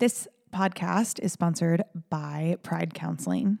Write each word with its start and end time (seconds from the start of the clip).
This 0.00 0.26
podcast 0.50 1.20
is 1.20 1.32
sponsored 1.34 1.84
by 2.08 2.56
Pride 2.62 2.94
Counseling. 2.94 3.58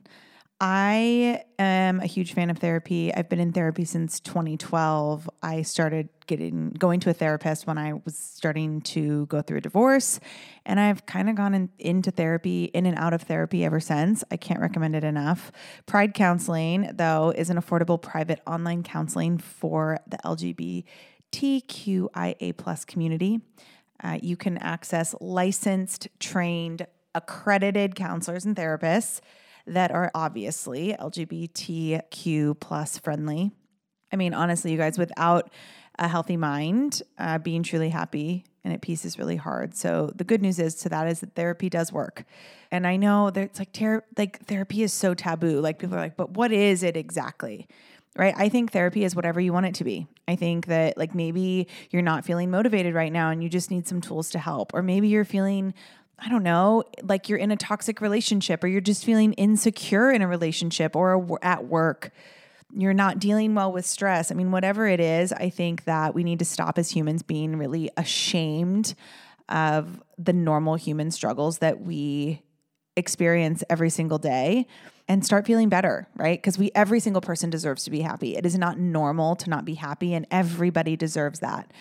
I 0.58 1.42
am 1.58 2.00
a 2.00 2.06
huge 2.06 2.32
fan 2.32 2.48
of 2.48 2.56
therapy. 2.56 3.14
I've 3.14 3.28
been 3.28 3.40
in 3.40 3.52
therapy 3.52 3.84
since 3.84 4.20
2012. 4.20 5.28
I 5.42 5.60
started 5.60 6.08
getting 6.26 6.70
going 6.70 6.98
to 7.00 7.10
a 7.10 7.12
therapist 7.12 7.66
when 7.66 7.76
I 7.76 7.92
was 7.92 8.16
starting 8.16 8.80
to 8.82 9.26
go 9.26 9.42
through 9.42 9.58
a 9.58 9.60
divorce, 9.60 10.18
and 10.64 10.80
I've 10.80 11.04
kind 11.04 11.28
of 11.28 11.36
gone 11.36 11.52
in, 11.52 11.68
into 11.78 12.10
therapy, 12.10 12.64
in 12.64 12.86
and 12.86 12.96
out 12.96 13.12
of 13.12 13.20
therapy 13.20 13.62
ever 13.62 13.78
since. 13.78 14.24
I 14.30 14.38
can't 14.38 14.60
recommend 14.60 14.96
it 14.96 15.04
enough. 15.04 15.52
Pride 15.84 16.14
Counseling, 16.14 16.92
though, 16.94 17.34
is 17.36 17.50
an 17.50 17.58
affordable 17.58 18.00
private 18.00 18.40
online 18.46 18.82
counseling 18.82 19.36
for 19.36 19.98
the 20.06 20.16
LGBTQIA 21.34 22.56
plus 22.56 22.86
community. 22.86 23.42
Uh, 24.02 24.18
you 24.22 24.36
can 24.36 24.58
access 24.58 25.14
licensed, 25.20 26.08
trained, 26.18 26.86
accredited 27.14 27.94
counselors 27.94 28.44
and 28.44 28.56
therapists 28.56 29.20
that 29.66 29.90
are 29.90 30.10
obviously 30.14 30.94
LGBTQ 30.98 32.58
plus 32.60 32.98
friendly. 32.98 33.50
I 34.12 34.16
mean, 34.16 34.34
honestly, 34.34 34.72
you 34.72 34.78
guys, 34.78 34.98
without 34.98 35.50
a 35.98 36.08
healthy 36.08 36.36
mind, 36.36 37.02
uh, 37.18 37.38
being 37.38 37.62
truly 37.62 37.90
happy 37.90 38.44
and 38.64 38.74
at 38.74 38.82
peace 38.82 39.04
is 39.04 39.18
really 39.18 39.36
hard. 39.36 39.74
So 39.74 40.12
the 40.14 40.24
good 40.24 40.42
news 40.42 40.58
is 40.58 40.74
to 40.76 40.88
that 40.90 41.06
is 41.08 41.20
that 41.20 41.34
therapy 41.34 41.68
does 41.68 41.92
work. 41.92 42.24
And 42.70 42.86
I 42.86 42.96
know 42.96 43.30
that 43.30 43.40
it's 43.40 43.58
like 43.58 43.72
ter- 43.72 44.04
like 44.16 44.44
therapy 44.46 44.82
is 44.82 44.92
so 44.92 45.14
taboo. 45.14 45.60
Like 45.60 45.78
people 45.78 45.96
are 45.96 46.00
like, 46.00 46.16
but 46.16 46.32
what 46.32 46.52
is 46.52 46.82
it 46.82 46.96
exactly? 46.96 47.66
Right? 48.16 48.34
I 48.36 48.48
think 48.48 48.72
therapy 48.72 49.04
is 49.04 49.14
whatever 49.14 49.40
you 49.40 49.52
want 49.52 49.66
it 49.66 49.76
to 49.76 49.84
be. 49.84 50.08
I 50.26 50.34
think 50.34 50.66
that 50.66 50.98
like 50.98 51.14
maybe 51.14 51.68
you're 51.90 52.02
not 52.02 52.24
feeling 52.24 52.50
motivated 52.50 52.92
right 52.92 53.12
now 53.12 53.30
and 53.30 53.42
you 53.42 53.48
just 53.48 53.70
need 53.70 53.86
some 53.86 54.00
tools 54.00 54.30
to 54.30 54.38
help 54.38 54.74
or 54.74 54.82
maybe 54.82 55.08
you're 55.08 55.24
feeling 55.24 55.74
I 56.22 56.28
don't 56.28 56.42
know, 56.42 56.84
like 57.02 57.28
you're 57.28 57.38
in 57.38 57.50
a 57.50 57.56
toxic 57.56 58.00
relationship 58.00 58.62
or 58.62 58.66
you're 58.66 58.82
just 58.82 59.04
feeling 59.04 59.32
insecure 59.34 60.10
in 60.10 60.20
a 60.20 60.28
relationship 60.28 60.94
or 60.94 61.38
at 61.42 61.66
work. 61.66 62.10
You're 62.76 62.94
not 62.94 63.18
dealing 63.18 63.54
well 63.54 63.72
with 63.72 63.86
stress. 63.86 64.30
I 64.30 64.34
mean, 64.34 64.50
whatever 64.50 64.86
it 64.86 65.00
is, 65.00 65.32
I 65.32 65.48
think 65.48 65.84
that 65.84 66.14
we 66.14 66.22
need 66.22 66.38
to 66.40 66.44
stop 66.44 66.78
as 66.78 66.90
humans 66.90 67.22
being 67.22 67.56
really 67.56 67.90
ashamed 67.96 68.94
of 69.48 70.00
the 70.18 70.32
normal 70.32 70.76
human 70.76 71.10
struggles 71.10 71.58
that 71.58 71.80
we 71.80 72.42
experience 72.96 73.62
every 73.70 73.90
single 73.90 74.18
day 74.18 74.66
and 75.08 75.24
start 75.24 75.46
feeling 75.46 75.68
better, 75.68 76.06
right? 76.16 76.38
Because 76.38 76.58
we 76.58 76.70
every 76.74 77.00
single 77.00 77.20
person 77.20 77.50
deserves 77.50 77.84
to 77.84 77.90
be 77.90 78.00
happy. 78.00 78.36
It 78.36 78.46
is 78.46 78.56
not 78.56 78.78
normal 78.78 79.36
to 79.36 79.50
not 79.50 79.64
be 79.64 79.74
happy 79.74 80.14
and 80.14 80.26
everybody 80.30 80.96
deserves 80.96 81.40
that. 81.40 81.72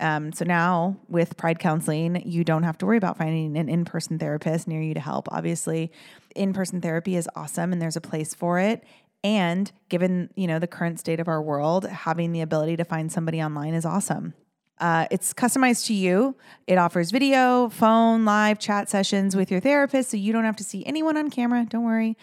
Um, 0.00 0.32
so 0.32 0.44
now 0.44 0.96
with 1.08 1.36
Pride 1.36 1.60
Counseling, 1.60 2.22
you 2.26 2.42
don't 2.42 2.64
have 2.64 2.76
to 2.78 2.86
worry 2.86 2.96
about 2.96 3.18
finding 3.18 3.56
an 3.56 3.68
in 3.68 3.84
person 3.84 4.18
therapist 4.18 4.66
near 4.66 4.82
you 4.82 4.94
to 4.94 5.00
help. 5.00 5.28
Obviously, 5.30 5.92
in 6.34 6.52
person 6.52 6.80
therapy 6.80 7.14
is 7.14 7.28
awesome 7.36 7.72
and 7.72 7.80
there's 7.80 7.96
a 7.96 8.00
place 8.00 8.34
for 8.34 8.58
it. 8.58 8.82
And 9.22 9.70
given 9.88 10.30
you 10.34 10.48
know 10.48 10.58
the 10.58 10.66
current 10.66 10.98
state 10.98 11.20
of 11.20 11.28
our 11.28 11.40
world, 11.40 11.86
having 11.86 12.32
the 12.32 12.40
ability 12.40 12.76
to 12.78 12.84
find 12.84 13.12
somebody 13.12 13.40
online 13.40 13.74
is 13.74 13.84
awesome. 13.84 14.34
Uh, 14.82 15.06
it's 15.12 15.32
customized 15.32 15.86
to 15.86 15.94
you. 15.94 16.34
It 16.66 16.76
offers 16.76 17.12
video, 17.12 17.68
phone, 17.68 18.24
live 18.24 18.58
chat 18.58 18.90
sessions 18.90 19.36
with 19.36 19.48
your 19.48 19.60
therapist, 19.60 20.10
so 20.10 20.16
you 20.16 20.32
don't 20.32 20.42
have 20.42 20.56
to 20.56 20.64
see 20.64 20.84
anyone 20.84 21.16
on 21.16 21.30
camera. 21.30 21.64
Don't 21.70 21.84
worry. 21.84 22.18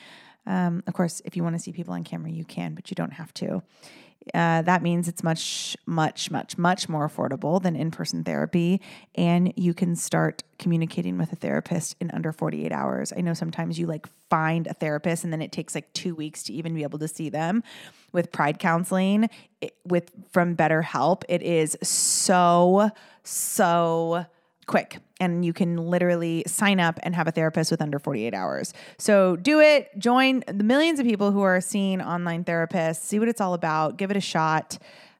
Um, 0.45 0.83
of 0.85 0.93
course, 0.93 1.21
if 1.23 1.37
you 1.37 1.43
want 1.43 1.55
to 1.55 1.59
see 1.59 1.71
people 1.71 1.93
on 1.93 2.03
camera, 2.03 2.29
you 2.29 2.43
can, 2.43 2.75
but 2.75 2.91
you 2.91 2.95
don't 2.95 3.13
have 3.13 3.33
to. 3.35 3.63
Uh, 4.33 4.61
that 4.61 4.83
means 4.83 5.07
it's 5.07 5.23
much, 5.23 5.77
much, 5.85 6.29
much, 6.29 6.57
much 6.57 6.89
more 6.89 7.07
affordable 7.07 7.61
than 7.61 7.75
in 7.75 7.89
person 7.89 8.23
therapy. 8.23 8.81
And 9.15 9.53
you 9.55 9.73
can 9.73 9.95
start 9.95 10.43
communicating 10.57 11.17
with 11.17 11.31
a 11.31 11.35
therapist 11.35 11.95
in 11.99 12.11
under 12.11 12.31
48 12.31 12.71
hours. 12.71 13.13
I 13.15 13.21
know 13.21 13.33
sometimes 13.33 13.79
you 13.79 13.87
like 13.87 14.07
find 14.29 14.67
a 14.67 14.73
therapist 14.73 15.23
and 15.23 15.33
then 15.33 15.41
it 15.41 15.51
takes 15.51 15.73
like 15.73 15.91
two 15.93 16.13
weeks 16.13 16.43
to 16.43 16.53
even 16.53 16.75
be 16.75 16.83
able 16.83 16.99
to 16.99 17.07
see 17.07 17.29
them. 17.29 17.63
With 18.11 18.31
Pride 18.31 18.59
Counseling, 18.59 19.29
it, 19.61 19.75
with 19.85 20.11
from 20.31 20.55
BetterHelp, 20.55 21.23
it 21.29 21.41
is 21.41 21.77
so, 21.81 22.91
so 23.23 24.25
quick 24.69 24.99
and 25.19 25.43
you 25.43 25.51
can 25.51 25.77
literally 25.77 26.43
sign 26.45 26.79
up 26.79 26.99
and 27.01 27.15
have 27.15 27.27
a 27.27 27.31
therapist 27.31 27.71
with 27.71 27.81
under 27.81 27.97
48 27.97 28.35
hours. 28.35 28.71
So 28.99 29.35
do 29.35 29.59
it, 29.59 29.89
join 29.97 30.43
the 30.47 30.63
millions 30.63 30.99
of 30.99 31.07
people 31.07 31.31
who 31.31 31.41
are 31.41 31.59
seeing 31.59 32.01
online 32.01 32.43
therapists, 32.43 33.01
see 33.01 33.17
what 33.17 33.27
it's 33.27 33.41
all 33.41 33.55
about, 33.55 33.97
give 33.97 34.11
it 34.11 34.17
a 34.17 34.21
shot. 34.21 34.77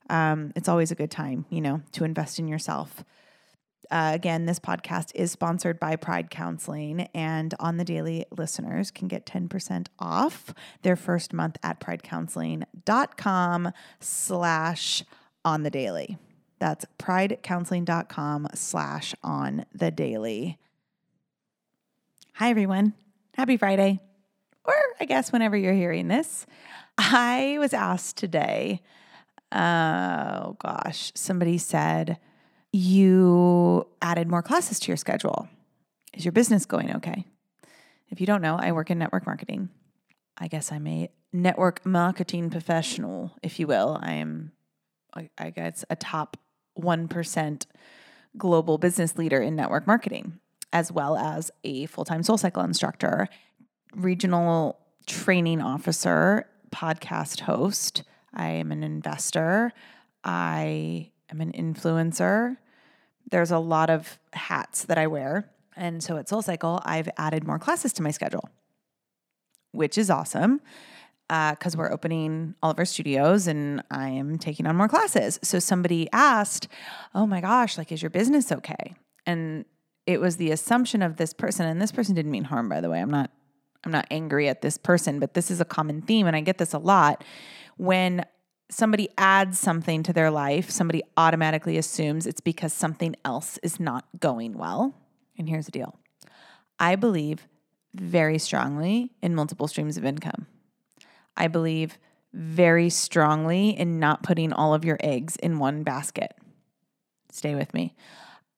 Um, 0.07 0.53
it's 0.55 0.69
always 0.69 0.91
a 0.91 0.95
good 0.95 1.09
time, 1.09 1.45
you 1.49 1.61
know, 1.61 1.81
to 1.93 2.03
invest 2.03 2.37
in 2.37 2.47
yourself. 2.47 3.03
Uh, 3.89 4.11
again, 4.13 4.45
this 4.45 4.59
podcast 4.59 5.11
is 5.15 5.31
sponsored 5.31 5.79
by 5.79 5.95
Pride 5.95 6.29
Counseling, 6.29 7.09
and 7.15 7.55
on 7.59 7.77
the 7.77 7.83
daily 7.83 8.25
listeners 8.29 8.91
can 8.91 9.07
get 9.07 9.25
10% 9.25 9.87
off 9.97 10.53
their 10.83 10.95
first 10.95 11.33
month 11.33 11.57
at 11.63 11.79
pridecounseling.com 11.79 13.71
slash 13.99 15.03
on 15.43 15.63
the 15.63 15.71
daily. 15.71 16.19
That's 16.59 16.85
pridecounseling.com 16.97 18.47
slash 18.53 19.15
on 19.23 19.65
the 19.73 19.91
daily. 19.91 20.57
Hi, 22.33 22.49
everyone. 22.49 22.93
Happy 23.35 23.57
Friday. 23.57 23.99
Or 24.65 24.75
I 24.99 25.05
guess 25.05 25.31
whenever 25.31 25.57
you're 25.57 25.73
hearing 25.73 26.09
this. 26.09 26.45
I 26.97 27.57
was 27.59 27.73
asked 27.73 28.17
today, 28.17 28.81
oh 29.53 30.57
gosh, 30.59 31.13
somebody 31.15 31.57
said, 31.57 32.17
you 32.71 33.87
added 34.01 34.27
more 34.27 34.43
classes 34.43 34.79
to 34.81 34.89
your 34.89 34.97
schedule. 34.97 35.47
Is 36.13 36.25
your 36.25 36.33
business 36.33 36.65
going 36.65 36.95
okay? 36.97 37.25
If 38.09 38.19
you 38.19 38.27
don't 38.27 38.41
know, 38.41 38.57
I 38.59 38.73
work 38.73 38.91
in 38.91 38.99
network 38.99 39.25
marketing. 39.25 39.69
I 40.37 40.47
guess 40.47 40.71
I'm 40.71 40.85
a 40.87 41.09
network 41.31 41.85
marketing 41.85 42.49
professional, 42.49 43.31
if 43.41 43.59
you 43.59 43.67
will. 43.67 43.97
I 44.01 44.13
am, 44.13 44.51
I 45.13 45.49
guess, 45.51 45.85
a 45.89 45.95
top 45.95 46.37
1% 46.79 47.65
global 48.37 48.77
business 48.77 49.17
leader 49.17 49.41
in 49.41 49.55
network 49.55 49.87
marketing, 49.87 50.39
as 50.71 50.91
well 50.91 51.17
as 51.17 51.51
a 51.63 51.85
full 51.87 52.05
time 52.05 52.23
soul 52.23 52.37
cycle 52.37 52.63
instructor, 52.63 53.27
regional 53.95 54.79
training 55.05 55.61
officer, 55.61 56.47
podcast 56.71 57.41
host. 57.41 58.03
I 58.33 58.49
am 58.49 58.71
an 58.71 58.83
investor. 58.83 59.71
I 60.23 61.11
am 61.31 61.41
an 61.41 61.51
influencer. 61.51 62.57
There's 63.31 63.51
a 63.51 63.59
lot 63.59 63.89
of 63.89 64.19
hats 64.33 64.83
that 64.85 64.97
I 64.97 65.07
wear. 65.07 65.49
And 65.75 66.03
so 66.03 66.17
at 66.17 66.27
Soul 66.27 66.41
Cycle, 66.41 66.81
I've 66.83 67.09
added 67.17 67.45
more 67.45 67.57
classes 67.57 67.93
to 67.93 68.03
my 68.03 68.11
schedule, 68.11 68.49
which 69.71 69.97
is 69.97 70.09
awesome 70.09 70.61
because 71.29 71.75
uh, 71.75 71.77
we're 71.77 71.91
opening 71.91 72.55
all 72.63 72.71
of 72.71 72.79
our 72.79 72.85
studios 72.85 73.45
and 73.45 73.83
I 73.91 74.09
am 74.09 74.39
taking 74.39 74.65
on 74.65 74.75
more 74.75 74.87
classes. 74.87 75.39
So 75.43 75.59
somebody 75.59 76.09
asked, 76.11 76.67
Oh 77.13 77.27
my 77.27 77.39
gosh, 77.39 77.77
like, 77.77 77.91
is 77.91 78.01
your 78.01 78.09
business 78.09 78.51
okay? 78.51 78.95
And 79.27 79.65
it 80.07 80.19
was 80.19 80.37
the 80.37 80.49
assumption 80.49 81.03
of 81.03 81.17
this 81.17 81.33
person, 81.33 81.67
and 81.67 81.79
this 81.79 81.91
person 81.91 82.15
didn't 82.15 82.31
mean 82.31 82.45
harm, 82.45 82.67
by 82.67 82.81
the 82.81 82.89
way. 82.89 82.99
I'm 82.99 83.11
not. 83.11 83.29
I'm 83.85 83.93
not 83.93 84.07
angry 84.11 84.49
at 84.49 84.61
this 84.61 84.77
person, 84.77 85.21
but 85.21 85.35
this 85.35 85.49
is 85.49 85.61
a 85.61 85.65
common 85.65 86.01
theme, 86.01 86.27
and 86.27 86.35
I 86.35 86.41
get 86.41 86.57
this 86.57 86.73
a 86.73 86.77
lot. 86.77 87.23
When 87.77 88.25
somebody 88.69 89.07
adds 89.17 89.57
something 89.57 90.03
to 90.03 90.11
their 90.11 90.29
life, 90.29 90.69
somebody 90.69 91.01
automatically 91.15 91.77
assumes 91.77 92.27
it's 92.27 92.41
because 92.41 92.73
something 92.73 93.15
else 93.23 93.57
is 93.63 93.79
not 93.79 94.05
going 94.19 94.57
well. 94.57 94.95
And 95.37 95.47
here's 95.47 95.65
the 95.65 95.71
deal 95.71 95.95
I 96.77 96.95
believe 96.95 97.47
very 97.93 98.37
strongly 98.37 99.11
in 99.21 99.33
multiple 99.33 99.67
streams 99.67 99.95
of 99.95 100.03
income. 100.03 100.47
I 101.39 101.47
believe 101.47 101.97
very 102.33 102.89
strongly 102.89 103.69
in 103.69 103.99
not 103.99 104.21
putting 104.21 104.53
all 104.53 104.73
of 104.73 104.85
your 104.85 104.97
eggs 104.99 105.35
in 105.37 105.57
one 105.57 105.83
basket. 105.83 106.35
Stay 107.31 107.55
with 107.55 107.73
me. 107.73 107.95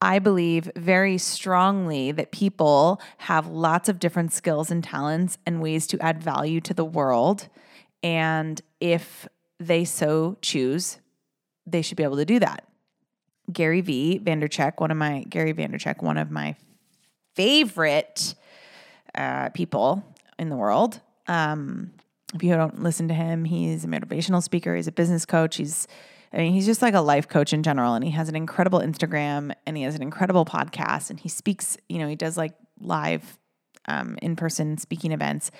I 0.01 0.17
believe 0.17 0.69
very 0.75 1.19
strongly 1.19 2.11
that 2.11 2.31
people 2.31 2.99
have 3.19 3.47
lots 3.47 3.87
of 3.87 3.99
different 3.99 4.33
skills 4.33 4.71
and 4.71 4.83
talents 4.83 5.37
and 5.45 5.61
ways 5.61 5.85
to 5.87 5.99
add 5.99 6.23
value 6.23 6.59
to 6.61 6.73
the 6.73 6.83
world. 6.83 7.47
And 8.01 8.59
if 8.79 9.27
they 9.59 9.85
so 9.85 10.37
choose, 10.41 10.97
they 11.67 11.83
should 11.83 11.97
be 11.97 12.03
able 12.03 12.17
to 12.17 12.25
do 12.25 12.39
that. 12.39 12.67
Gary 13.53 13.81
V. 13.81 14.19
Vaynerchuk, 14.23 14.79
one 14.79 14.89
of 14.89 14.97
my 14.97 15.23
Gary 15.29 15.53
Vaynerchuk, 15.53 16.01
one 16.01 16.17
of 16.17 16.31
my 16.31 16.55
favorite 17.35 18.33
uh, 19.13 19.49
people 19.49 20.03
in 20.39 20.49
the 20.49 20.55
world. 20.55 20.99
Um, 21.27 21.91
if 22.33 22.43
you 22.43 22.53
don't 22.53 22.81
listen 22.81 23.07
to 23.07 23.13
him, 23.13 23.45
he's 23.45 23.83
a 23.83 23.87
motivational 23.87 24.41
speaker, 24.41 24.75
he's 24.75 24.87
a 24.87 24.91
business 24.91 25.25
coach, 25.25 25.57
he's 25.57 25.87
I 26.33 26.37
mean, 26.37 26.53
he's 26.53 26.65
just 26.65 26.81
like 26.81 26.93
a 26.93 27.01
life 27.01 27.27
coach 27.27 27.51
in 27.51 27.61
general 27.61 27.93
and 27.93 28.05
he 28.05 28.11
has 28.11 28.29
an 28.29 28.35
incredible 28.35 28.79
Instagram 28.79 29.53
and 29.65 29.75
he 29.75 29.83
has 29.83 29.95
an 29.95 30.01
incredible 30.01 30.45
podcast 30.45 31.09
and 31.09 31.19
he 31.19 31.27
speaks, 31.27 31.77
you 31.89 31.99
know, 31.99 32.07
he 32.07 32.15
does 32.15 32.37
like 32.37 32.53
live 32.79 33.37
um, 33.85 34.17
in-person 34.21 34.77
speaking 34.77 35.11
events. 35.11 35.51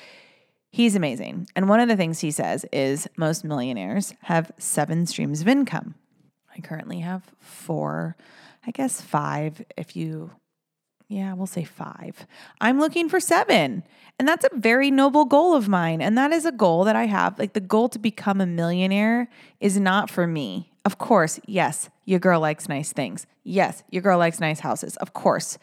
He's 0.72 0.96
amazing. 0.96 1.48
And 1.58 1.68
one 1.68 1.82
of 1.82 1.90
the 1.90 1.98
things 1.98 2.20
he 2.20 2.32
says 2.32 2.66
is 2.72 3.10
most 3.18 3.44
millionaires 3.44 4.14
have 4.22 4.52
seven 4.58 5.06
streams 5.06 5.42
of 5.42 5.50
income. 5.50 5.96
I 6.56 6.62
currently 6.62 7.00
have 7.00 7.24
four, 7.40 8.16
I 8.66 8.72
guess 8.72 9.02
five 9.02 9.62
if 9.76 9.98
you 9.98 10.32
Yeah, 11.12 11.34
we'll 11.34 11.46
say 11.46 11.66
five. 11.66 12.26
I'm 12.62 12.80
looking 12.80 13.10
for 13.10 13.20
seven. 13.20 13.84
And 14.18 14.26
that's 14.26 14.46
a 14.46 14.56
very 14.56 14.90
noble 14.90 15.26
goal 15.26 15.54
of 15.54 15.68
mine. 15.68 16.02
And 16.02 16.18
that 16.18 16.32
is 16.32 16.46
a 16.46 16.54
goal 16.54 16.86
that 16.86 16.96
I 16.96 17.06
have. 17.08 17.38
Like 17.38 17.52
the 17.52 17.60
goal 17.60 17.90
to 17.90 18.00
become 18.00 18.40
a 18.40 18.46
millionaire 18.46 19.28
is 19.60 19.78
not 19.78 20.10
for 20.10 20.26
me. 20.26 20.72
Of 20.86 20.98
course, 20.98 21.38
yes, 21.46 21.90
your 22.06 22.20
girl 22.20 22.40
likes 22.40 22.70
nice 22.70 22.94
things. 22.94 23.28
Yes, 23.44 23.84
your 23.92 24.02
girl 24.02 24.20
likes 24.20 24.40
nice 24.40 24.62
houses. 24.62 24.96
Of 24.98 25.12
course, 25.12 25.58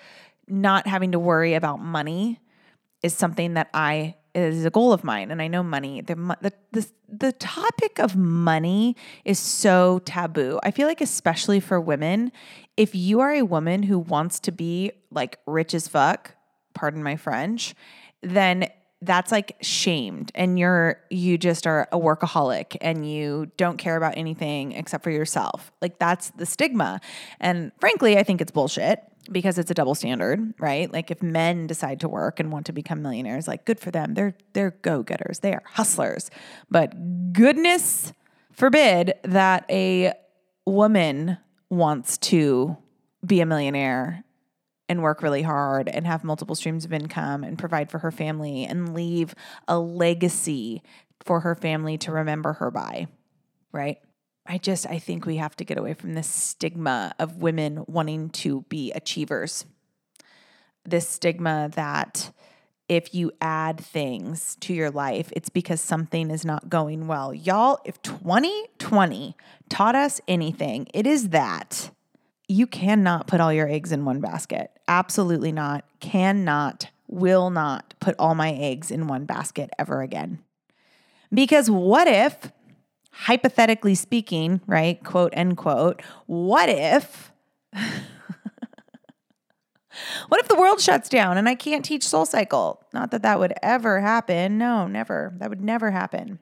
not 0.47 0.87
having 0.87 1.13
to 1.13 1.19
worry 1.19 1.55
about 1.55 1.81
money 1.81 2.41
is 3.03 3.15
something 3.15 3.55
that 3.55 3.71
I 3.73 4.17
is 4.41 4.65
a 4.65 4.71
goal 4.71 4.93
of 4.93 5.05
mine 5.05 5.31
and 5.31 5.41
I 5.43 5.49
know 5.49 5.63
money 5.63 6.01
the, 6.01 6.15
the 6.41 6.53
the 6.73 6.87
the 7.09 7.33
topic 7.33 7.99
of 7.99 8.17
money 8.17 8.97
is 9.25 9.39
so 9.39 10.01
taboo. 10.05 10.61
I 10.63 10.71
feel 10.71 10.87
like 10.87 11.01
especially 11.01 11.61
for 11.61 11.81
women, 11.81 12.33
if 12.77 12.95
you 12.95 13.21
are 13.21 13.33
a 13.33 13.43
woman 13.43 13.83
who 13.83 13.99
wants 13.99 14.41
to 14.41 14.53
be 14.53 14.93
like 15.11 15.39
rich 15.47 15.75
as 15.75 15.89
fuck, 15.89 16.35
pardon 16.75 17.03
my 17.03 17.17
French, 17.17 17.75
then 18.23 18.69
that's 19.01 19.31
like 19.31 19.57
shamed 19.63 20.33
and 20.35 20.59
you're 20.59 21.01
you 21.09 21.39
just 21.39 21.67
are 21.67 21.89
a 21.93 21.99
workaholic 21.99 22.77
and 22.81 23.09
you 23.09 23.51
don't 23.57 23.77
care 23.77 23.97
about 23.97 24.17
anything 24.17 24.73
except 24.73 25.05
for 25.05 25.11
yourself. 25.11 25.71
Like 25.81 25.99
that's 25.99 26.31
the 26.31 26.45
stigma. 26.45 27.01
And 27.39 27.71
frankly, 27.79 28.19
I 28.19 28.25
think 28.25 28.41
it's 28.41 28.51
bullshit 28.51 29.01
because 29.31 29.59
it's 29.59 29.71
a 29.71 29.75
double 29.75 29.95
standard, 29.95 30.55
right? 30.59 30.93
Like 30.93 31.11
if 31.11 31.23
men 31.23 31.67
decide 31.67 32.01
to 32.01 32.09
work 32.09 32.41
and 32.41 32.51
want 32.53 32.67
to 32.67 32.73
become 32.73 33.03
millionaires, 33.03 33.49
like 33.49 33.65
good 33.65 33.81
for 33.81 33.91
them. 33.91 34.15
They're 34.15 34.35
they're 34.53 34.73
go-getters. 34.83 35.41
They 35.41 35.53
are 35.53 35.63
hustlers. 35.67 36.31
But 36.71 37.33
goodness 37.33 38.13
forbid 38.53 39.15
that 39.25 39.65
a 39.71 40.13
woman 40.67 41.39
wants 41.71 42.19
to 42.19 42.77
be 43.25 43.41
a 43.41 43.47
millionaire 43.47 44.25
and 44.89 45.03
work 45.03 45.23
really 45.23 45.43
hard 45.43 45.89
and 45.89 46.07
have 46.07 46.25
multiple 46.25 46.55
streams 46.55 46.85
of 46.85 46.93
income 46.93 47.45
and 47.45 47.59
provide 47.59 47.91
for 47.91 47.99
her 47.99 48.11
family 48.11 48.65
and 48.65 48.95
leave 48.95 49.35
a 49.67 49.79
legacy 49.79 50.83
for 51.21 51.41
her 51.41 51.55
family 51.55 51.99
to 51.99 52.13
remember 52.13 52.55
her 52.55 52.71
by, 52.71 53.07
right? 53.73 53.99
I 54.49 54.57
just 54.57 54.87
I 54.87 54.99
think 54.99 55.27
we 55.27 55.37
have 55.37 55.55
to 55.57 55.65
get 55.65 55.79
away 55.79 55.93
from 55.93 56.15
this 56.15 56.27
stigma 56.27 57.15
of 57.19 57.43
women 57.43 57.85
wanting 57.87 58.31
to 58.31 58.63
be 58.71 58.91
achievers. 58.93 59.67
This 60.85 61.07
stigma 61.07 61.71
that 61.75 62.33
if 62.89 63.15
you 63.15 63.31
add 63.43 63.79
things 63.79 64.57
to 64.61 64.73
your 64.73 64.91
life, 64.91 65.31
it's 65.37 65.51
because 65.51 65.83
something 65.83 66.31
is 66.31 66.47
not 66.47 66.71
going 66.71 67.07
well. 67.07 67.35
Y'all, 67.35 67.79
if 67.85 68.01
2020 68.01 69.37
taught 69.69 69.95
us 69.95 70.23
anything, 70.27 70.89
it 70.95 71.07
is 71.07 71.29
that 71.29 71.91
you 72.49 72.67
cannot 72.67 73.27
put 73.27 73.41
all 73.41 73.53
your 73.53 73.69
eggs 73.69 73.93
in 73.93 74.07
one 74.07 74.21
basket. 74.21 74.71
Absolutely 74.89 75.53
not. 75.53 75.85
Cannot, 76.01 76.89
will 77.07 77.51
not 77.51 77.93
put 78.01 78.15
all 78.19 78.35
my 78.35 78.53
eggs 78.53 78.91
in 78.91 79.07
one 79.07 79.27
basket 79.27 79.69
ever 79.79 80.01
again. 80.01 80.39
Because 81.31 81.71
what 81.71 82.09
if 82.09 82.51
hypothetically 83.11 83.95
speaking, 83.95 84.61
right, 84.67 85.03
quote 85.03 85.33
end 85.35 85.57
quote, 85.57 86.03
what 86.27 86.69
if 86.69 87.33
what 90.29 90.41
if 90.41 90.49
the 90.49 90.57
world 90.57 90.81
shuts 90.81 91.09
down 91.09 91.37
and 91.37 91.49
I 91.49 91.55
can't 91.55 91.85
teach 91.85 92.03
soul 92.03 92.27
cycle? 92.27 92.83
Not 92.93 93.11
that 93.11 93.23
that 93.23 93.39
would 93.39 93.55
ever 93.63 94.01
happen. 94.01 94.59
No, 94.59 94.87
never. 94.87 95.35
That 95.39 95.51
would 95.51 95.61
never 95.61 95.91
happen. 95.91 96.39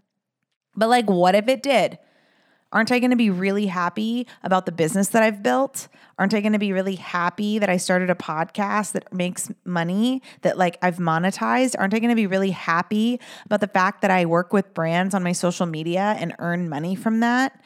But 0.74 0.88
like 0.88 1.08
what 1.08 1.34
if 1.34 1.48
it 1.48 1.62
did? 1.62 1.98
Aren't 2.72 2.90
I 2.90 2.98
going 2.98 3.10
to 3.10 3.16
be 3.16 3.30
really 3.30 3.66
happy 3.66 4.26
about 4.42 4.66
the 4.66 4.72
business 4.72 5.08
that 5.08 5.22
I've 5.22 5.42
built? 5.42 5.88
Aren't 6.18 6.34
I 6.34 6.40
going 6.40 6.52
to 6.52 6.58
be 6.58 6.72
really 6.72 6.96
happy 6.96 7.58
that 7.58 7.70
I 7.70 7.76
started 7.76 8.10
a 8.10 8.14
podcast 8.14 8.92
that 8.92 9.12
makes 9.12 9.50
money, 9.64 10.20
that 10.42 10.58
like 10.58 10.76
I've 10.82 10.96
monetized? 10.96 11.76
Aren't 11.78 11.94
I 11.94 12.00
going 12.00 12.10
to 12.10 12.16
be 12.16 12.26
really 12.26 12.50
happy 12.50 13.20
about 13.44 13.60
the 13.60 13.68
fact 13.68 14.02
that 14.02 14.10
I 14.10 14.26
work 14.26 14.52
with 14.52 14.74
brands 14.74 15.14
on 15.14 15.22
my 15.22 15.32
social 15.32 15.66
media 15.66 16.16
and 16.18 16.34
earn 16.38 16.68
money 16.68 16.96
from 16.96 17.20
that? 17.20 17.60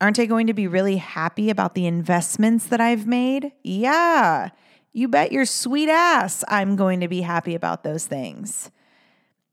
Aren't 0.00 0.18
I 0.18 0.26
going 0.26 0.48
to 0.48 0.54
be 0.54 0.66
really 0.66 0.96
happy 0.96 1.48
about 1.48 1.74
the 1.74 1.86
investments 1.86 2.66
that 2.66 2.80
I've 2.80 3.06
made? 3.06 3.52
Yeah, 3.62 4.50
you 4.92 5.08
bet 5.08 5.30
your 5.30 5.46
sweet 5.46 5.88
ass 5.88 6.42
I'm 6.48 6.74
going 6.74 7.00
to 7.00 7.08
be 7.08 7.20
happy 7.20 7.54
about 7.54 7.84
those 7.84 8.06
things. 8.06 8.70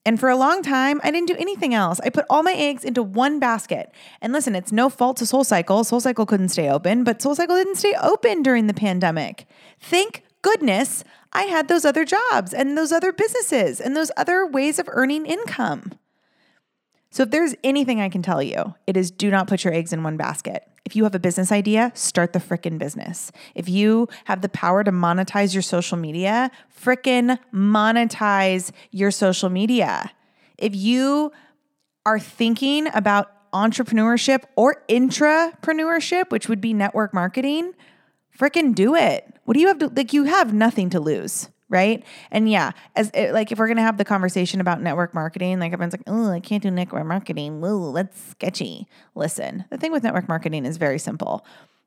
And 0.06 0.20
for 0.20 0.30
a 0.30 0.36
long 0.36 0.62
time, 0.62 1.00
I 1.04 1.12
didn't 1.12 1.28
do 1.28 1.36
anything 1.38 1.74
else. 1.74 2.00
I 2.02 2.10
put 2.10 2.26
all 2.30 2.44
my 2.44 2.54
eggs 2.54 2.84
into 2.84 3.02
one 3.02 3.40
basket. 3.40 3.92
And 4.22 4.34
listen, 4.34 4.56
it's 4.56 4.72
no 4.72 4.90
fault 4.90 5.18
to 5.18 5.26
Soul 5.26 5.46
Cycle. 5.46 5.84
Soul 5.84 6.02
Cycle 6.02 6.26
couldn't 6.26 6.50
stay 6.50 6.70
open, 6.70 7.04
but 7.04 7.22
Soul 7.22 7.36
Cycle 7.36 7.56
didn't 7.56 7.78
stay 7.78 7.96
open 8.02 8.44
during 8.44 8.68
the 8.68 8.74
pandemic. 8.74 9.48
Thank 9.80 10.24
goodness 10.42 11.06
I 11.32 11.44
had 11.44 11.70
those 11.70 11.86
other 11.86 12.04
jobs 12.04 12.54
and 12.54 12.78
those 12.78 12.92
other 12.92 13.14
businesses 13.14 13.80
and 13.80 13.96
those 13.96 14.12
other 14.18 14.46
ways 14.46 14.78
of 14.78 14.90
earning 14.92 15.26
income. 15.26 15.94
So 17.14 17.22
if 17.22 17.30
there's 17.30 17.54
anything 17.64 18.02
I 18.02 18.10
can 18.10 18.24
tell 18.24 18.42
you, 18.42 18.74
it 18.88 18.98
is 18.98 19.12
do 19.12 19.30
not 19.30 19.48
put 19.48 19.64
your 19.64 19.72
eggs 19.72 19.94
in 19.94 20.02
one 20.02 20.18
basket. 20.18 20.68
If 20.84 20.96
you 20.96 21.04
have 21.04 21.14
a 21.14 21.20
business 21.20 21.52
idea, 21.52 21.92
start 21.94 22.34
the 22.34 22.40
frickin' 22.40 22.80
business. 22.80 23.32
If 23.54 23.70
you 23.70 24.10
have 24.26 24.42
the 24.42 24.50
power 24.50 24.84
to 24.84 24.92
monetize 24.92 25.54
your 25.54 25.62
social 25.62 25.96
media, 25.96 26.50
frickin' 26.76 27.38
monetize 27.54 28.72
your 28.90 29.12
social 29.12 29.50
media. 29.50 30.12
If 30.58 30.76
you 30.76 31.32
are 32.04 32.18
thinking 32.18 32.88
about 32.96 33.30
entrepreneurship 33.52 34.46
or 34.56 34.84
intrapreneurship, 34.90 36.32
which 36.32 36.50
would 36.50 36.62
be 36.62 36.74
network 36.74 37.14
marketing, 37.14 37.74
frickin' 38.36 38.74
do 38.74 38.96
it. 38.96 39.32
What 39.46 39.54
do 39.54 39.60
you 39.60 39.68
have 39.68 39.78
to 39.78 39.88
like? 39.90 40.14
You 40.14 40.24
have 40.24 40.52
nothing 40.52 40.90
to 40.90 41.00
lose 41.00 41.48
right? 41.74 42.06
And 42.32 42.48
yeah, 42.50 42.72
as 42.96 43.12
it, 43.14 43.34
like 43.34 43.52
if 43.52 43.60
we're 43.60 43.68
gonna 43.68 43.82
have 43.82 43.98
the 43.98 44.06
conversation 44.06 44.62
about 44.62 44.82
network 44.82 45.14
marketing, 45.14 45.60
like 45.60 45.74
everyone's 45.74 45.94
like, 45.94 46.04
oh, 46.08 46.30
I 46.30 46.40
can't 46.40 46.64
do 46.64 46.72
network 46.72 47.06
marketing. 47.06 47.60
Whoa, 47.60 47.92
that's 47.92 48.22
sketchy. 48.30 48.88
Listen, 49.16 49.66
the 49.70 49.78
thing 49.78 49.92
with 49.92 50.04
network 50.04 50.30
marketing 50.30 50.66
is 50.66 50.78
very 50.78 51.00
simple. 51.00 51.46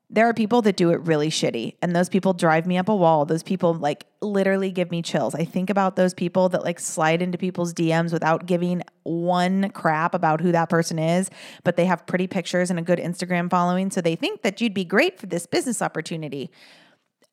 There 0.09 0.27
are 0.27 0.33
people 0.33 0.61
that 0.61 0.77
do 0.77 0.91
it 0.91 1.01
really 1.01 1.29
shitty, 1.29 1.75
and 1.81 1.93
those 1.93 2.07
people 2.07 2.33
drive 2.33 2.65
me 2.65 2.77
up 2.77 2.87
a 2.87 2.95
wall. 2.95 3.25
Those 3.25 3.43
people 3.43 3.73
like 3.73 4.05
literally 4.21 4.71
give 4.71 4.89
me 4.89 5.01
chills. 5.01 5.35
I 5.35 5.43
think 5.43 5.69
about 5.69 5.95
those 5.97 6.13
people 6.13 6.47
that 6.49 6.63
like 6.63 6.79
slide 6.79 7.21
into 7.21 7.37
people's 7.37 7.73
DMs 7.73 8.13
without 8.13 8.45
giving 8.45 8.83
one 9.03 9.69
crap 9.71 10.13
about 10.13 10.39
who 10.39 10.51
that 10.53 10.69
person 10.69 10.97
is, 10.97 11.29
but 11.63 11.75
they 11.75 11.85
have 11.85 12.05
pretty 12.05 12.27
pictures 12.27 12.69
and 12.69 12.79
a 12.79 12.81
good 12.81 12.99
Instagram 12.99 13.49
following, 13.49 13.89
so 13.89 13.99
they 13.99 14.15
think 14.15 14.43
that 14.43 14.61
you'd 14.61 14.73
be 14.73 14.85
great 14.85 15.19
for 15.19 15.25
this 15.25 15.45
business 15.45 15.81
opportunity. 15.81 16.51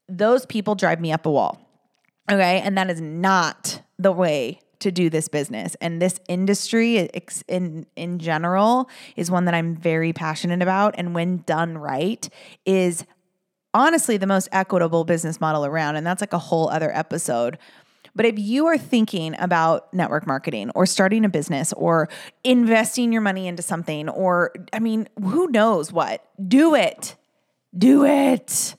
Those 0.09 0.45
people 0.47 0.75
drive 0.75 1.01
me 1.01 1.13
up 1.13 1.27
a 1.27 1.31
wall. 1.31 1.64
Okay. 2.31 2.61
And 2.61 2.77
that 2.79 2.91
is 2.91 3.01
not 3.01 3.83
the 3.99 4.13
way 4.13 4.61
to 4.81 4.91
do 4.91 5.09
this 5.09 5.29
business. 5.29 5.77
And 5.81 6.01
this 6.01 6.21
industry 6.29 7.09
in 7.49 7.87
in 7.97 8.19
general 8.19 8.89
is 9.17 9.31
one 9.31 9.47
that 9.47 9.55
I'm 9.55 9.77
very 9.77 10.13
passionate 10.13 10.63
about 10.63 10.95
and 10.99 11.15
when 11.15 11.39
done 11.47 11.79
right 11.79 12.29
is 12.67 13.05
honestly 13.73 14.17
the 14.17 14.27
most 14.27 14.49
equitable 14.53 15.05
business 15.05 15.41
model 15.41 15.65
around 15.65 15.97
and 15.97 16.07
that's 16.07 16.21
like 16.21 16.35
a 16.35 16.39
whole 16.39 16.69
other 16.69 16.95
episode. 16.95 17.59
But 18.15 18.27
if 18.27 18.39
you 18.39 18.67
are 18.67 18.79
thinking 18.79 19.35
about 19.39 19.93
network 19.95 20.27
marketing 20.27 20.71
or 20.75 20.87
starting 20.87 21.25
a 21.25 21.29
business 21.29 21.73
or 21.73 22.09
investing 22.45 23.13
your 23.13 23.23
money 23.23 23.49
into 23.49 23.63
something 23.63 24.09
or 24.09 24.53
I 24.73 24.81
mean, 24.81 25.09
who 25.19 25.49
knows 25.49 25.93
what? 25.93 26.25
Do 26.47 26.75
it. 26.75 27.17
Do 27.77 28.05
it 28.05 28.77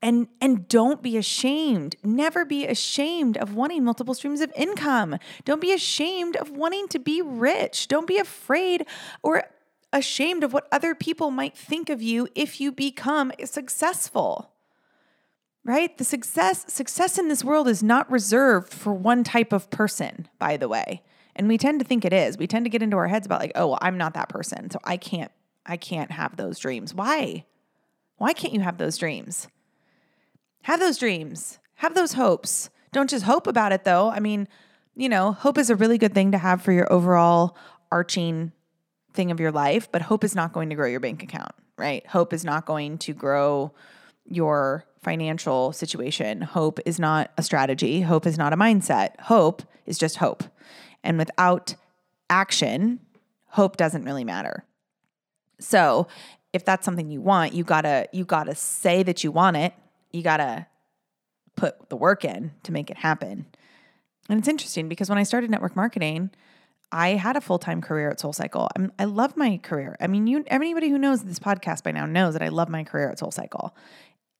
and 0.00 0.28
and 0.40 0.68
don't 0.68 1.02
be 1.02 1.16
ashamed. 1.16 1.96
Never 2.04 2.44
be 2.44 2.66
ashamed 2.66 3.36
of 3.36 3.54
wanting 3.54 3.84
multiple 3.84 4.14
streams 4.14 4.40
of 4.40 4.52
income. 4.54 5.18
Don't 5.44 5.60
be 5.60 5.72
ashamed 5.72 6.36
of 6.36 6.50
wanting 6.50 6.88
to 6.88 6.98
be 6.98 7.20
rich. 7.22 7.88
Don't 7.88 8.06
be 8.06 8.18
afraid 8.18 8.86
or 9.22 9.44
ashamed 9.92 10.44
of 10.44 10.52
what 10.52 10.68
other 10.70 10.94
people 10.94 11.30
might 11.30 11.56
think 11.56 11.88
of 11.88 12.02
you 12.02 12.28
if 12.34 12.60
you 12.60 12.70
become 12.70 13.32
successful 13.44 14.52
right? 15.64 15.98
The 15.98 16.04
success 16.04 16.64
success 16.72 17.18
in 17.18 17.28
this 17.28 17.44
world 17.44 17.68
is 17.68 17.82
not 17.82 18.10
reserved 18.10 18.72
for 18.72 18.94
one 18.94 19.22
type 19.22 19.52
of 19.52 19.68
person 19.70 20.26
by 20.38 20.56
the 20.56 20.68
way. 20.68 21.02
And 21.36 21.46
we 21.46 21.58
tend 21.58 21.80
to 21.80 21.86
think 21.86 22.04
it 22.04 22.12
is. 22.12 22.38
We 22.38 22.46
tend 22.46 22.64
to 22.64 22.70
get 22.70 22.82
into 22.82 22.96
our 22.96 23.06
heads 23.06 23.26
about 23.26 23.40
like 23.40 23.52
oh 23.54 23.68
well 23.68 23.78
i'm 23.82 23.98
not 23.98 24.14
that 24.14 24.28
person 24.28 24.70
so 24.70 24.78
i 24.84 24.96
can't 24.96 25.30
i 25.66 25.76
can't 25.76 26.10
have 26.10 26.36
those 26.36 26.58
dreams. 26.58 26.94
Why? 26.94 27.44
Why 28.16 28.32
can't 28.32 28.54
you 28.54 28.60
have 28.60 28.78
those 28.78 28.96
dreams 28.96 29.48
have 30.62 30.80
those 30.80 30.98
dreams, 30.98 31.58
have 31.76 31.94
those 31.94 32.14
hopes. 32.14 32.70
Don't 32.92 33.10
just 33.10 33.24
hope 33.24 33.46
about 33.46 33.72
it 33.72 33.84
though. 33.84 34.10
I 34.10 34.20
mean, 34.20 34.48
you 34.96 35.08
know, 35.08 35.32
hope 35.32 35.58
is 35.58 35.70
a 35.70 35.76
really 35.76 35.98
good 35.98 36.14
thing 36.14 36.32
to 36.32 36.38
have 36.38 36.62
for 36.62 36.72
your 36.72 36.92
overall 36.92 37.56
arching 37.90 38.52
thing 39.12 39.30
of 39.30 39.40
your 39.40 39.52
life, 39.52 39.90
but 39.90 40.02
hope 40.02 40.24
is 40.24 40.34
not 40.34 40.52
going 40.52 40.70
to 40.70 40.74
grow 40.74 40.86
your 40.88 41.00
bank 41.00 41.22
account, 41.22 41.52
right? 41.76 42.06
Hope 42.06 42.32
is 42.32 42.44
not 42.44 42.66
going 42.66 42.98
to 42.98 43.12
grow 43.12 43.72
your 44.24 44.84
financial 45.02 45.72
situation. 45.72 46.42
Hope 46.42 46.80
is 46.84 46.98
not 46.98 47.30
a 47.38 47.42
strategy. 47.42 48.00
Hope 48.00 48.26
is 48.26 48.36
not 48.36 48.52
a 48.52 48.56
mindset. 48.56 49.18
Hope 49.20 49.62
is 49.86 49.98
just 49.98 50.16
hope. 50.16 50.44
And 51.04 51.16
without 51.16 51.74
action, 52.28 53.00
hope 53.46 53.76
doesn't 53.76 54.04
really 54.04 54.24
matter. 54.24 54.64
So, 55.60 56.08
if 56.52 56.64
that's 56.64 56.84
something 56.84 57.10
you 57.10 57.20
want, 57.20 57.52
you 57.52 57.62
got 57.62 57.82
to 57.82 58.08
you 58.12 58.24
got 58.24 58.44
to 58.44 58.54
say 58.54 59.02
that 59.02 59.22
you 59.22 59.30
want 59.30 59.56
it 59.56 59.74
you 60.12 60.22
got 60.22 60.38
to 60.38 60.66
put 61.56 61.88
the 61.88 61.96
work 61.96 62.24
in 62.24 62.52
to 62.62 62.72
make 62.72 62.90
it 62.90 62.98
happen. 62.98 63.46
And 64.28 64.38
it's 64.38 64.48
interesting 64.48 64.88
because 64.88 65.08
when 65.08 65.18
I 65.18 65.22
started 65.22 65.50
network 65.50 65.74
marketing, 65.74 66.30
I 66.90 67.10
had 67.10 67.36
a 67.36 67.40
full 67.40 67.58
time 67.58 67.80
career 67.80 68.10
at 68.10 68.18
SoulCycle. 68.18 68.68
I'm, 68.76 68.92
I 68.98 69.04
love 69.04 69.36
my 69.36 69.58
career. 69.58 69.96
I 70.00 70.06
mean, 70.06 70.26
you 70.26 70.44
anybody 70.48 70.88
who 70.88 70.98
knows 70.98 71.22
this 71.22 71.38
podcast 71.38 71.82
by 71.82 71.92
now 71.92 72.06
knows 72.06 72.34
that 72.34 72.42
I 72.42 72.48
love 72.48 72.68
my 72.68 72.84
career 72.84 73.10
at 73.10 73.18
SoulCycle, 73.18 73.72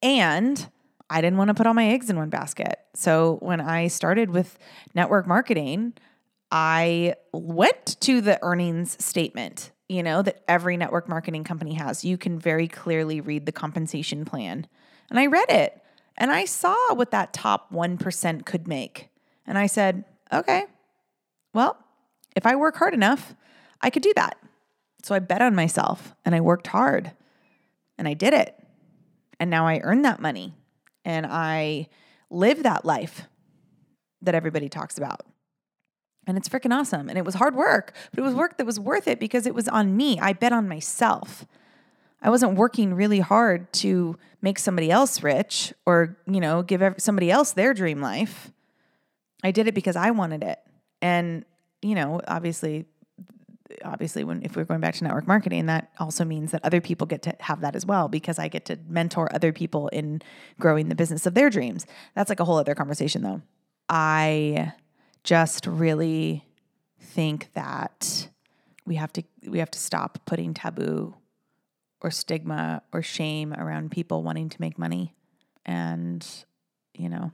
and 0.03 0.69
I 1.11 1.21
didn't 1.21 1.39
want 1.39 1.49
to 1.49 1.55
put 1.55 1.67
all 1.67 1.75
my 1.75 1.89
eggs 1.89 2.11
in 2.11 2.17
one 2.17 2.31
basket. 2.31 2.79
So 2.95 3.39
when 3.41 3.61
I 3.61 3.89
started 3.89 4.31
with 4.31 4.59
network 4.95 5.27
marketing, 5.27 5.95
I 6.51 7.15
went 7.33 8.01
to 8.01 8.21
the 8.21 8.39
earnings 8.43 9.03
statement. 9.03 9.73
You 9.89 10.03
know 10.03 10.23
that 10.23 10.43
every 10.47 10.77
network 10.77 11.09
marketing 11.09 11.45
company 11.45 11.75
has. 11.75 12.05
You 12.05 12.19
can 12.19 12.39
very 12.39 12.69
clearly 12.69 13.21
read 13.21 13.47
the 13.47 13.53
compensation 13.53 14.25
plan, 14.25 14.67
and 15.11 15.19
I 15.19 15.27
read 15.27 15.51
it, 15.51 15.81
and 16.17 16.31
I 16.31 16.45
saw 16.45 16.77
what 16.95 17.11
that 17.11 17.33
top 17.33 17.71
one 17.71 17.99
percent 17.99 18.47
could 18.47 18.69
make, 18.69 19.09
and 19.47 19.59
I 19.59 19.67
said, 19.67 20.05
okay, 20.33 20.67
well 21.55 21.77
if 22.39 22.47
I 22.47 22.55
work 22.55 22.77
hard 22.77 22.95
enough, 22.95 23.35
I 23.81 23.91
could 23.91 24.03
do 24.05 24.13
that. 24.15 24.39
So 25.03 25.13
I 25.13 25.19
bet 25.19 25.43
on 25.43 25.57
myself 25.57 26.15
and 26.25 26.37
I 26.37 26.41
worked 26.41 26.69
hard 26.69 27.11
and 27.99 28.07
I 28.07 28.15
did 28.15 28.33
it. 28.33 28.55
And 29.41 29.51
now 29.51 29.67
I 29.67 29.81
earn 29.83 30.03
that 30.03 30.21
money 30.21 30.55
and 31.05 31.27
I 31.27 31.89
live 32.31 32.63
that 32.63 32.85
life 32.85 33.27
that 34.23 34.37
everybody 34.37 34.69
talks 34.69 34.99
about. 34.99 35.23
And 36.29 36.39
it's 36.39 36.49
freaking 36.49 36.73
awesome. 36.73 37.09
And 37.09 37.19
it 37.19 37.25
was 37.25 37.35
hard 37.35 37.57
work, 37.57 37.93
but 38.11 38.21
it 38.21 38.23
was 38.23 38.35
work 38.35 38.57
that 38.59 38.67
was 38.67 38.79
worth 38.79 39.09
it 39.09 39.19
because 39.19 39.45
it 39.45 39.55
was 39.55 39.67
on 39.67 39.97
me. 39.97 40.21
I 40.21 40.33
bet 40.33 40.53
on 40.53 40.69
myself. 40.69 41.45
I 42.21 42.31
wasn't 42.31 42.57
working 42.57 42.95
really 42.95 43.21
hard 43.21 43.73
to 43.75 44.17
make 44.43 44.59
somebody 44.59 44.91
else 44.91 45.23
rich 45.23 45.73
or, 45.87 46.17
you 46.27 46.41
know, 46.41 46.63
give 46.63 46.83
somebody 46.99 47.31
else 47.31 47.53
their 47.53 47.75
dream 47.75 48.01
life. 48.01 48.53
I 49.45 49.51
did 49.51 49.69
it 49.69 49.75
because 49.75 49.97
I 49.97 50.11
wanted 50.11 50.43
it. 50.43 50.59
And 51.01 51.45
you 51.83 51.95
know, 51.95 52.21
obviously 52.27 52.87
obviously 53.85 54.25
when 54.25 54.43
if 54.43 54.57
we're 54.57 54.65
going 54.65 54.81
back 54.81 54.95
to 54.95 55.05
network 55.05 55.27
marketing 55.27 55.67
that 55.67 55.91
also 55.99 56.25
means 56.25 56.53
that 56.53 56.65
other 56.65 56.81
people 56.81 57.07
get 57.07 57.21
to 57.23 57.37
have 57.41 57.61
that 57.61 57.77
as 57.77 57.85
well 57.85 58.09
because 58.09 58.39
I 58.39 58.49
get 58.49 58.65
to 58.67 58.79
mentor 58.89 59.29
other 59.35 59.53
people 59.53 59.89
in 59.89 60.23
growing 60.59 60.89
the 60.89 60.95
business 60.95 61.27
of 61.27 61.35
their 61.35 61.51
dreams. 61.51 61.87
That's 62.15 62.31
like 62.31 62.41
a 62.41 62.45
whole 62.45 62.57
other 62.57 62.75
conversation 62.75 63.23
though. 63.23 63.43
I 63.89 64.73
just 65.23 65.67
really 65.67 66.47
think 66.99 67.53
that 67.53 68.29
we 68.87 68.95
have 68.97 69.13
to 69.13 69.23
we 69.47 69.59
have 69.59 69.71
to 69.73 69.79
stop 69.79 70.19
putting 70.25 70.55
taboo 70.55 71.15
or 72.01 72.11
stigma 72.11 72.83
or 72.93 73.03
shame 73.03 73.53
around 73.55 73.91
people 73.91 74.23
wanting 74.23 74.49
to 74.49 74.61
make 74.61 74.79
money 74.79 75.15
and 75.67 76.27
you 76.95 77.09
know 77.09 77.33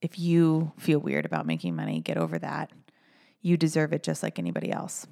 if 0.00 0.18
you 0.18 0.72
feel 0.78 0.98
weird 0.98 1.26
about 1.26 1.46
making 1.46 1.74
money 1.74 2.00
get 2.00 2.16
over 2.16 2.38
that 2.38 2.70
you 3.40 3.56
deserve 3.56 3.92
it 3.92 4.02
just 4.02 4.22
like 4.22 4.38
anybody 4.38 4.70
else. 4.70 5.06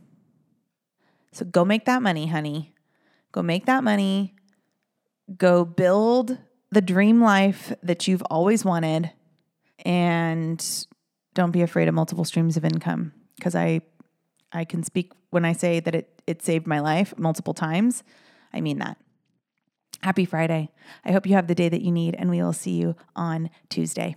So 1.33 1.45
go 1.45 1.65
make 1.65 1.85
that 1.85 2.03
money, 2.03 2.27
honey. 2.27 2.75
Go 3.33 3.43
make 3.43 3.67
that 3.67 3.85
money. 3.85 4.35
Go 5.37 5.65
build 5.65 6.39
the 6.71 6.81
dream 6.81 7.21
life 7.21 7.73
that 7.83 8.09
you've 8.09 8.23
always 8.23 8.65
wanted. 8.65 9.11
And 9.85 10.65
don't 11.35 11.51
be 11.51 11.63
afraid 11.63 11.89
of 11.89 11.95
multiple 11.95 12.25
streams 12.25 12.57
of 12.57 12.65
income 12.65 13.13
because 13.37 13.55
I 13.55 13.83
I 14.53 14.65
can 14.65 14.83
speak 14.83 15.13
when 15.31 15.45
I 15.45 15.53
say 15.53 15.81
that 15.81 15.95
it 15.95 16.23
it 16.27 16.43
saved 16.43 16.67
my 16.67 16.81
life 16.81 17.15
multiple 17.19 17.55
times. 17.55 18.03
I 18.57 18.63
mean 18.63 18.79
that. 18.79 18.97
Happy 20.03 20.25
Friday. 20.25 20.71
I 21.05 21.13
hope 21.13 21.27
you 21.27 21.35
have 21.35 21.47
the 21.47 21.55
day 21.55 21.69
that 21.69 21.83
you 21.83 21.93
need 21.93 22.15
and 22.15 22.31
we 22.31 22.43
will 22.43 22.53
see 22.53 22.73
you 22.73 22.97
on 23.15 23.51
Tuesday. 23.69 24.17